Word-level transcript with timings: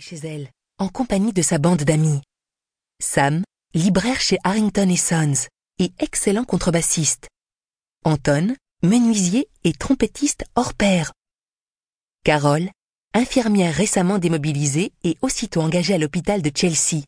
chez 0.00 0.16
elle, 0.16 0.50
en 0.78 0.88
compagnie 0.88 1.32
de 1.32 1.42
sa 1.42 1.58
bande 1.58 1.82
d'amis. 1.82 2.20
Sam, 3.00 3.44
libraire 3.74 4.20
chez 4.20 4.38
Harrington 4.44 4.94
Sons 4.96 5.48
et 5.78 5.92
excellent 5.98 6.44
contrebassiste. 6.44 7.28
Anton, 8.04 8.54
menuisier 8.82 9.48
et 9.64 9.72
trompettiste 9.72 10.44
hors 10.54 10.74
pair. 10.74 11.12
Carole, 12.24 12.70
infirmière 13.14 13.74
récemment 13.74 14.18
démobilisée 14.18 14.92
et 15.04 15.16
aussitôt 15.22 15.62
engagée 15.62 15.94
à 15.94 15.98
l'hôpital 15.98 16.42
de 16.42 16.50
Chelsea. 16.54 17.04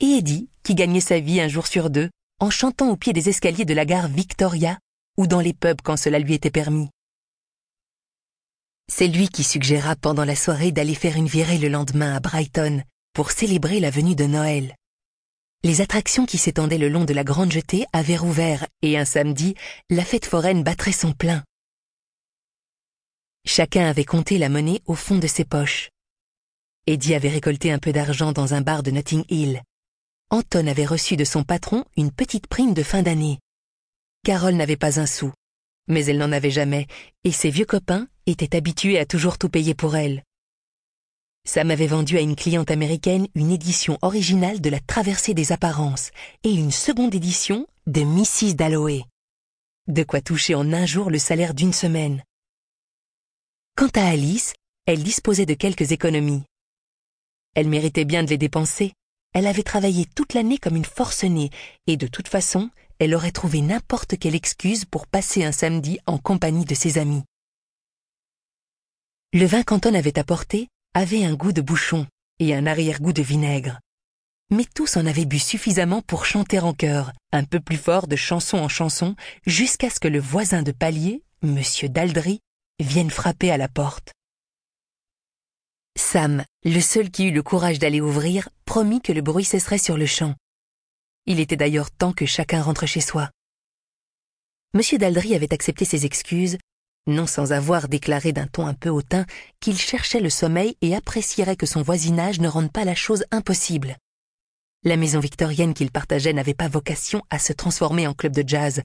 Et 0.00 0.18
Eddie, 0.18 0.48
qui 0.62 0.74
gagnait 0.74 1.00
sa 1.00 1.20
vie 1.20 1.40
un 1.40 1.48
jour 1.48 1.66
sur 1.66 1.90
deux 1.90 2.10
en 2.40 2.50
chantant 2.50 2.90
au 2.90 2.96
pied 2.96 3.12
des 3.12 3.28
escaliers 3.28 3.64
de 3.64 3.74
la 3.74 3.84
gare 3.84 4.08
Victoria 4.08 4.78
ou 5.16 5.26
dans 5.26 5.40
les 5.40 5.52
pubs 5.52 5.82
quand 5.82 5.96
cela 5.96 6.18
lui 6.18 6.34
était 6.34 6.50
permis. 6.50 6.88
C'est 8.88 9.08
lui 9.08 9.28
qui 9.28 9.44
suggéra 9.44 9.96
pendant 9.96 10.24
la 10.24 10.36
soirée 10.36 10.72
d'aller 10.72 10.94
faire 10.94 11.16
une 11.16 11.26
virée 11.26 11.58
le 11.58 11.68
lendemain 11.68 12.14
à 12.14 12.20
Brighton 12.20 12.82
pour 13.12 13.30
célébrer 13.30 13.80
la 13.80 13.90
venue 13.90 14.14
de 14.14 14.24
Noël. 14.24 14.76
Les 15.62 15.80
attractions 15.80 16.26
qui 16.26 16.36
s'étendaient 16.36 16.78
le 16.78 16.90
long 16.90 17.04
de 17.04 17.14
la 17.14 17.24
Grande 17.24 17.50
Jetée 17.50 17.86
avaient 17.92 18.18
rouvert 18.18 18.66
et 18.82 18.98
un 18.98 19.06
samedi, 19.06 19.54
la 19.88 20.04
fête 20.04 20.26
foraine 20.26 20.62
battrait 20.62 20.92
son 20.92 21.12
plein. 21.12 21.42
Chacun 23.46 23.88
avait 23.88 24.04
compté 24.04 24.36
la 24.36 24.50
monnaie 24.50 24.82
au 24.84 24.94
fond 24.94 25.16
de 25.18 25.26
ses 25.26 25.44
poches. 25.44 25.88
Eddie 26.86 27.14
avait 27.14 27.30
récolté 27.30 27.72
un 27.72 27.78
peu 27.78 27.92
d'argent 27.92 28.32
dans 28.32 28.52
un 28.52 28.60
bar 28.60 28.82
de 28.82 28.90
Notting 28.90 29.24
Hill. 29.30 29.62
Anton 30.28 30.66
avait 30.66 30.84
reçu 30.84 31.16
de 31.16 31.24
son 31.24 31.44
patron 31.44 31.84
une 31.96 32.10
petite 32.10 32.46
prime 32.46 32.74
de 32.74 32.82
fin 32.82 33.02
d'année. 33.02 33.38
Carole 34.24 34.54
n'avait 34.54 34.76
pas 34.76 35.00
un 35.00 35.06
sou, 35.06 35.32
mais 35.88 36.04
elle 36.04 36.18
n'en 36.18 36.32
avait 36.32 36.50
jamais, 36.50 36.86
et 37.24 37.32
ses 37.32 37.50
vieux 37.50 37.66
copains 37.66 38.06
étaient 38.26 38.56
habitués 38.56 38.98
à 38.98 39.06
toujours 39.06 39.38
tout 39.38 39.48
payer 39.48 39.74
pour 39.74 39.96
elle. 39.96 40.22
Sam 41.46 41.70
avait 41.70 41.86
vendu 41.86 42.16
à 42.16 42.22
une 42.22 42.36
cliente 42.36 42.70
américaine 42.70 43.28
une 43.34 43.50
édition 43.50 43.98
originale 44.00 44.60
de 44.60 44.70
La 44.70 44.80
Traversée 44.80 45.34
des 45.34 45.52
Apparences 45.52 46.10
et 46.42 46.50
une 46.50 46.70
seconde 46.70 47.14
édition 47.14 47.66
de 47.86 48.02
Mrs. 48.02 48.54
Dalloway. 48.54 49.02
De 49.86 50.02
quoi 50.04 50.22
toucher 50.22 50.54
en 50.54 50.72
un 50.72 50.86
jour 50.86 51.10
le 51.10 51.18
salaire 51.18 51.52
d'une 51.52 51.74
semaine. 51.74 52.22
Quant 53.76 53.90
à 53.94 54.06
Alice, 54.06 54.54
elle 54.86 55.02
disposait 55.02 55.44
de 55.44 55.52
quelques 55.52 55.92
économies. 55.92 56.44
Elle 57.54 57.68
méritait 57.68 58.06
bien 58.06 58.24
de 58.24 58.30
les 58.30 58.38
dépenser. 58.38 58.94
Elle 59.34 59.46
avait 59.46 59.62
travaillé 59.62 60.06
toute 60.14 60.32
l'année 60.32 60.58
comme 60.58 60.76
une 60.76 60.84
forcenée, 60.84 61.50
et 61.86 61.96
de 61.98 62.06
toute 62.06 62.28
façon, 62.28 62.70
elle 62.98 63.14
aurait 63.14 63.32
trouvé 63.32 63.60
n'importe 63.60 64.16
quelle 64.18 64.34
excuse 64.34 64.84
pour 64.84 65.06
passer 65.06 65.44
un 65.44 65.52
samedi 65.52 65.98
en 66.06 66.18
compagnie 66.18 66.64
de 66.64 66.74
ses 66.74 66.96
amis. 66.98 67.24
Le 69.34 69.46
vin 69.46 69.64
qu'Anton 69.64 69.94
avait 69.94 70.20
apporté 70.20 70.68
avait 70.94 71.24
un 71.24 71.34
goût 71.34 71.50
de 71.50 71.60
bouchon 71.60 72.06
et 72.38 72.54
un 72.54 72.68
arrière-goût 72.68 73.12
de 73.12 73.20
vinaigre. 73.20 73.80
Mais 74.50 74.64
tous 74.64 74.96
en 74.96 75.06
avaient 75.06 75.24
bu 75.24 75.40
suffisamment 75.40 76.02
pour 76.02 76.24
chanter 76.24 76.60
en 76.60 76.72
chœur, 76.72 77.12
un 77.32 77.42
peu 77.42 77.58
plus 77.58 77.76
fort 77.76 78.06
de 78.06 78.14
chanson 78.14 78.58
en 78.58 78.68
chanson, 78.68 79.16
jusqu'à 79.44 79.90
ce 79.90 79.98
que 79.98 80.06
le 80.06 80.20
voisin 80.20 80.62
de 80.62 80.70
palier, 80.70 81.24
Monsieur 81.42 81.88
Daldry, 81.88 82.42
vienne 82.78 83.10
frapper 83.10 83.50
à 83.50 83.56
la 83.56 83.66
porte. 83.66 84.12
Sam, 85.98 86.44
le 86.62 86.80
seul 86.80 87.10
qui 87.10 87.26
eut 87.26 87.32
le 87.32 87.42
courage 87.42 87.80
d'aller 87.80 88.00
ouvrir, 88.00 88.48
promit 88.66 89.00
que 89.00 89.12
le 89.12 89.20
bruit 89.20 89.44
cesserait 89.44 89.78
sur 89.78 89.96
le 89.96 90.06
champ. 90.06 90.36
Il 91.26 91.40
était 91.40 91.56
d'ailleurs 91.56 91.90
temps 91.90 92.12
que 92.12 92.24
chacun 92.24 92.62
rentre 92.62 92.86
chez 92.86 93.00
soi. 93.00 93.32
Monsieur 94.74 94.98
Daldry 94.98 95.34
avait 95.34 95.52
accepté 95.52 95.84
ses 95.84 96.06
excuses, 96.06 96.56
non 97.06 97.26
sans 97.26 97.52
avoir 97.52 97.88
déclaré 97.88 98.32
d'un 98.32 98.46
ton 98.46 98.66
un 98.66 98.74
peu 98.74 98.88
hautain 98.88 99.26
qu'il 99.60 99.78
cherchait 99.78 100.20
le 100.20 100.30
sommeil 100.30 100.76
et 100.80 100.94
apprécierait 100.94 101.56
que 101.56 101.66
son 101.66 101.82
voisinage 101.82 102.40
ne 102.40 102.48
rende 102.48 102.72
pas 102.72 102.84
la 102.84 102.94
chose 102.94 103.24
impossible. 103.30 103.96
La 104.84 104.96
maison 104.96 105.20
victorienne 105.20 105.74
qu'il 105.74 105.90
partageait 105.90 106.32
n'avait 106.32 106.54
pas 106.54 106.68
vocation 106.68 107.22
à 107.30 107.38
se 107.38 107.52
transformer 107.52 108.06
en 108.06 108.14
club 108.14 108.32
de 108.32 108.46
jazz. 108.46 108.82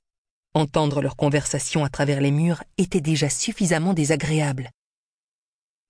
Entendre 0.53 1.02
leur 1.02 1.16
conversation 1.16 1.83
à 1.83 1.89
travers 1.89 2.21
les 2.21 2.32
murs 2.32 2.64
était 2.77 3.02
déjà 3.02 3.30
suffisamment 3.30 3.94
désagréable. 3.94 4.70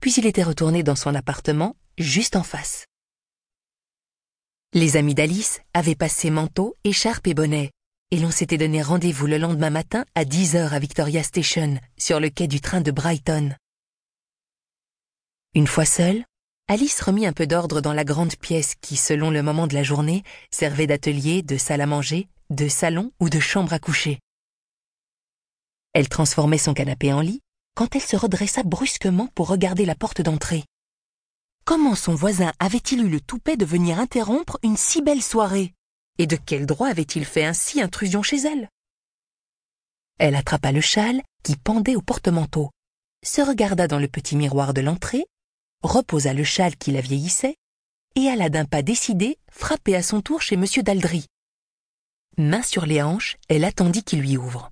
Puis 0.00 0.14
il 0.14 0.26
était 0.26 0.42
retourné 0.42 0.82
dans 0.82 0.96
son 0.96 1.14
appartement, 1.14 1.76
juste 1.98 2.36
en 2.36 2.42
face. 2.42 2.86
Les 4.72 4.96
amis 4.96 5.14
d'Alice 5.14 5.60
avaient 5.74 5.94
passé 5.94 6.30
manteau, 6.30 6.76
écharpe 6.84 7.26
et 7.26 7.34
bonnet, 7.34 7.70
et 8.10 8.18
l'on 8.18 8.30
s'était 8.30 8.58
donné 8.58 8.82
rendez-vous 8.82 9.26
le 9.26 9.38
lendemain 9.38 9.70
matin 9.70 10.04
à 10.14 10.24
10 10.24 10.56
heures 10.56 10.74
à 10.74 10.78
Victoria 10.78 11.22
Station, 11.22 11.78
sur 11.96 12.18
le 12.18 12.28
quai 12.28 12.48
du 12.48 12.60
train 12.60 12.80
de 12.80 12.90
Brighton. 12.90 13.54
Une 15.54 15.66
fois 15.66 15.84
seule, 15.84 16.24
Alice 16.68 17.00
remit 17.00 17.26
un 17.26 17.32
peu 17.32 17.46
d'ordre 17.46 17.80
dans 17.80 17.92
la 17.92 18.04
grande 18.04 18.36
pièce 18.36 18.74
qui, 18.80 18.96
selon 18.96 19.30
le 19.30 19.42
moment 19.42 19.66
de 19.66 19.74
la 19.74 19.82
journée, 19.82 20.22
servait 20.50 20.86
d'atelier, 20.86 21.42
de 21.42 21.56
salle 21.56 21.80
à 21.80 21.86
manger, 21.86 22.28
de 22.50 22.68
salon 22.68 23.12
ou 23.20 23.28
de 23.28 23.40
chambre 23.40 23.72
à 23.72 23.78
coucher. 23.78 24.20
Elle 25.92 26.08
transformait 26.08 26.58
son 26.58 26.74
canapé 26.74 27.12
en 27.12 27.20
lit 27.20 27.40
quand 27.74 27.94
elle 27.96 28.02
se 28.02 28.16
redressa 28.16 28.62
brusquement 28.62 29.28
pour 29.34 29.48
regarder 29.48 29.84
la 29.84 29.94
porte 29.94 30.20
d'entrée. 30.20 30.64
Comment 31.64 31.94
son 31.94 32.14
voisin 32.14 32.52
avait-il 32.58 33.04
eu 33.04 33.08
le 33.08 33.20
toupet 33.20 33.56
de 33.56 33.64
venir 33.64 33.98
interrompre 33.98 34.58
une 34.62 34.76
si 34.76 35.02
belle 35.02 35.22
soirée? 35.22 35.74
Et 36.20 36.26
de 36.26 36.36
quel 36.36 36.66
droit 36.66 36.88
avait-il 36.88 37.24
fait 37.24 37.46
ainsi 37.46 37.80
intrusion 37.80 38.22
chez 38.22 38.36
elle? 38.40 38.68
Elle 40.18 40.34
attrapa 40.34 40.70
le 40.70 40.82
châle 40.82 41.22
qui 41.42 41.56
pendait 41.56 41.96
au 41.96 42.02
porte-manteau, 42.02 42.68
se 43.24 43.40
regarda 43.40 43.88
dans 43.88 43.98
le 43.98 44.06
petit 44.06 44.36
miroir 44.36 44.74
de 44.74 44.82
l'entrée, 44.82 45.24
reposa 45.82 46.34
le 46.34 46.44
châle 46.44 46.76
qui 46.76 46.90
la 46.90 47.00
vieillissait, 47.00 47.56
et 48.16 48.28
alla 48.28 48.50
d'un 48.50 48.66
pas 48.66 48.82
décidé 48.82 49.38
frapper 49.50 49.96
à 49.96 50.02
son 50.02 50.20
tour 50.20 50.42
chez 50.42 50.56
M. 50.56 50.66
Daldry. 50.82 51.24
Main 52.36 52.62
sur 52.62 52.84
les 52.84 53.00
hanches, 53.00 53.38
elle 53.48 53.64
attendit 53.64 54.04
qu'il 54.04 54.20
lui 54.20 54.36
ouvre. 54.36 54.70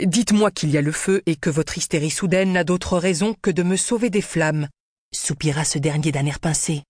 Dites-moi 0.00 0.50
qu'il 0.50 0.68
y 0.68 0.76
a 0.76 0.82
le 0.82 0.92
feu 0.92 1.22
et 1.24 1.36
que 1.36 1.48
votre 1.48 1.78
hystérie 1.78 2.10
soudaine 2.10 2.52
n'a 2.52 2.62
d'autre 2.62 2.98
raison 2.98 3.32
que 3.40 3.50
de 3.50 3.62
me 3.62 3.78
sauver 3.78 4.10
des 4.10 4.20
flammes, 4.20 4.68
soupira 5.14 5.64
ce 5.64 5.78
dernier 5.78 6.12
d'un 6.12 6.26
air 6.26 6.40
pincé. 6.40 6.82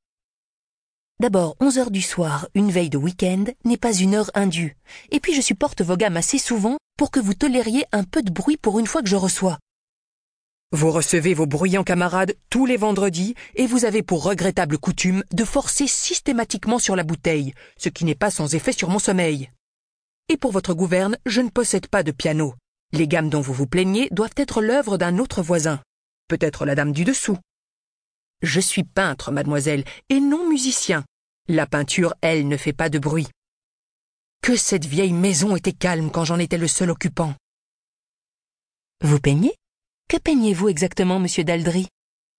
D'abord, 1.21 1.57
onze 1.59 1.79
heures 1.79 1.91
du 1.91 2.01
soir, 2.01 2.49
une 2.55 2.71
veille 2.71 2.91
de 2.91 2.97
week-end, 2.97 3.47
n'est 3.65 3.77
pas 3.77 3.93
une 3.93 4.15
heure 4.15 4.31
indue. 4.35 4.77
Et 5.11 5.19
puis 5.19 5.35
je 5.35 5.41
supporte 5.41 5.83
vos 5.83 5.97
gammes 5.97 6.17
assez 6.17 6.39
souvent 6.39 6.77
pour 6.97 7.11
que 7.11 7.19
vous 7.19 7.35
tolériez 7.35 7.85
un 7.91 8.05
peu 8.05 8.23
de 8.23 8.31
bruit 8.31 8.57
pour 8.57 8.79
une 8.79 8.87
fois 8.87 9.03
que 9.03 9.09
je 9.09 9.17
reçois. 9.17 9.59
Vous 10.71 10.93
recevez 10.93 11.35
vos 11.35 11.47
bruyants 11.47 11.83
camarades 11.83 12.37
tous 12.51 12.67
les 12.67 12.77
vendredis 12.77 13.35
et 13.57 13.67
vous 13.67 13.85
avez 13.85 14.05
pour 14.05 14.23
regrettable 14.23 14.79
coutume 14.79 15.25
de 15.33 15.45
forcer 15.45 15.89
systématiquement 15.89 16.79
sur 16.79 16.95
la 16.95 17.03
bouteille, 17.03 17.53
ce 17.77 17.89
qui 17.89 18.05
n'est 18.05 18.15
pas 18.15 18.31
sans 18.31 18.55
effet 18.55 18.73
sur 18.73 18.89
mon 18.89 19.01
sommeil. 19.01 19.51
Et 20.29 20.37
pour 20.37 20.53
votre 20.53 20.75
gouverne, 20.75 21.17
je 21.27 21.41
ne 21.41 21.49
possède 21.49 21.89
pas 21.89 22.05
de 22.05 22.13
piano. 22.13 22.55
Les 22.93 23.09
gammes 23.09 23.31
dont 23.31 23.41
vous 23.41 23.55
vous 23.55 23.67
plaignez 23.67 24.09
doivent 24.13 24.37
être 24.37 24.63
l'œuvre 24.63 24.99
d'un 24.99 25.19
autre 25.19 25.43
voisin, 25.43 25.81
peut-être 26.29 26.65
la 26.65 26.77
dame 26.77 26.93
du 26.93 27.05
dessous. 27.05 27.39
Je 28.43 28.61
suis 28.61 28.85
peintre, 28.85 29.33
mademoiselle, 29.33 29.85
et 30.09 30.21
non 30.21 30.49
musicien. 30.49 31.05
La 31.49 31.67
peinture, 31.67 32.15
elle, 32.21 32.47
ne 32.47 32.57
fait 32.57 32.73
pas 32.73 32.89
de 32.89 32.99
bruit. 32.99 33.27
Que 34.43 34.57
cette 34.57 34.85
vieille 34.85 35.13
maison 35.13 35.57
était 35.57 35.73
calme 35.73 36.11
quand 36.11 36.25
j'en 36.25 36.39
étais 36.39 36.59
le 36.59 36.69
seul 36.69 36.91
occupant. 36.91 37.35
Vous 39.03 39.19
peignez? 39.19 39.55
Que 40.09 40.17
peignez-vous 40.17 40.69
exactement, 40.69 41.19
monsieur 41.19 41.45
Daldry? 41.45 41.89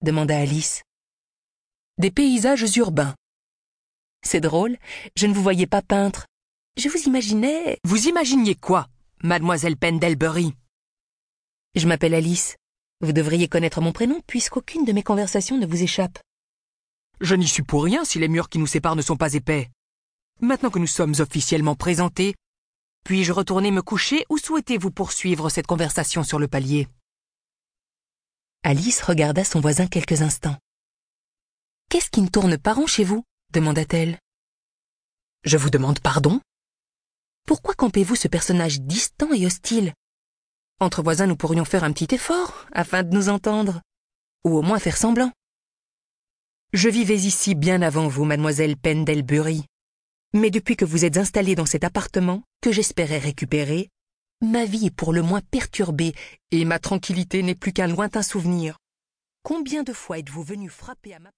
demanda 0.01 0.37
Alice. 0.37 0.83
Des 1.97 2.11
paysages 2.11 2.77
urbains. 2.77 3.15
C'est 4.25 4.41
drôle, 4.41 4.77
je 5.15 5.27
ne 5.27 5.33
vous 5.33 5.43
voyais 5.43 5.67
pas 5.67 5.81
peintre. 5.81 6.25
Je 6.77 6.87
vous 6.87 6.99
imaginais. 6.99 7.77
Vous 7.83 8.07
imaginiez 8.07 8.55
quoi 8.55 8.87
Mademoiselle 9.21 9.75
Pendelbury? 9.75 10.53
Je 11.75 11.87
m'appelle 11.87 12.13
Alice. 12.13 12.55
Vous 13.01 13.13
devriez 13.13 13.47
connaître 13.47 13.79
mon 13.79 13.93
prénom 13.93 14.19
puisqu'aucune 14.27 14.83
de 14.83 14.91
mes 14.91 15.03
conversations 15.03 15.57
ne 15.57 15.65
vous 15.65 15.81
échappe. 15.81 16.19
Je 17.21 17.35
n'y 17.35 17.47
suis 17.47 17.63
pour 17.63 17.83
rien 17.83 18.03
si 18.03 18.19
les 18.19 18.27
murs 18.27 18.49
qui 18.49 18.59
nous 18.59 18.67
séparent 18.67 18.97
ne 18.97 19.01
sont 19.01 19.15
pas 19.15 19.33
épais. 19.33 19.69
Maintenant 20.41 20.69
que 20.69 20.79
nous 20.79 20.87
sommes 20.87 21.15
officiellement 21.19 21.75
présentés, 21.75 22.35
puis-je 23.05 23.31
retourner 23.31 23.71
me 23.71 23.81
coucher 23.81 24.25
ou 24.29 24.37
souhaitez-vous 24.37 24.91
poursuivre 24.91 25.49
cette 25.49 25.67
conversation 25.67 26.23
sur 26.23 26.39
le 26.39 26.49
palier? 26.49 26.87
Alice 28.63 29.01
regarda 29.01 29.45
son 29.45 29.61
voisin 29.61 29.87
quelques 29.87 30.21
instants. 30.21 30.57
Qu'est-ce 31.89 32.09
qui 32.09 32.21
ne 32.21 32.27
tourne 32.27 32.57
pas 32.57 32.73
rond 32.73 32.87
chez 32.87 33.05
vous? 33.05 33.23
demanda-t-elle. 33.53 34.19
Je 35.43 35.57
vous 35.57 35.69
demande 35.69 36.01
pardon? 36.01 36.41
Pourquoi 37.47 37.73
campez-vous 37.73 38.15
ce 38.15 38.27
personnage 38.27 38.81
distant 38.81 39.33
et 39.33 39.45
hostile? 39.45 39.93
Entre 40.81 41.03
voisins, 41.03 41.27
nous 41.27 41.35
pourrions 41.35 41.65
faire 41.65 41.83
un 41.83 41.91
petit 41.91 42.15
effort 42.15 42.65
afin 42.71 43.03
de 43.03 43.13
nous 43.13 43.27
entendre. 43.27 43.81
Ou 44.45 44.57
au 44.57 44.61
moins 44.61 44.79
faire 44.79 44.95
semblant. 44.95 45.31
Je 46.71 46.87
vivais 46.87 47.17
ici 47.17 47.53
bien 47.53 47.81
avant 47.81 48.07
vous, 48.07 48.23
mademoiselle 48.23 48.77
Pendelbury. 48.77 49.65
Mais 50.33 50.51
depuis 50.51 50.77
que 50.77 50.85
vous 50.85 51.03
êtes 51.03 51.17
installée 51.17 51.55
dans 51.55 51.65
cet 51.65 51.83
appartement, 51.83 52.43
que 52.61 52.71
j'espérais 52.71 53.17
récupérer, 53.17 53.89
ma 54.41 54.63
vie 54.63 54.85
est 54.85 54.95
pour 54.95 55.11
le 55.11 55.21
moins 55.21 55.41
perturbée 55.41 56.13
et 56.51 56.63
ma 56.63 56.79
tranquillité 56.79 57.43
n'est 57.43 57.55
plus 57.55 57.73
qu'un 57.73 57.87
lointain 57.87 58.21
souvenir. 58.21 58.77
Combien 59.43 59.83
de 59.83 59.91
fois 59.91 60.19
êtes-vous 60.19 60.43
venu 60.43 60.69
frapper 60.69 61.13
à 61.13 61.19
ma 61.19 61.27